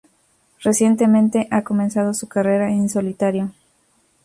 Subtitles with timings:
[0.63, 3.51] Recientemente ha comenzado su carrera en solitario.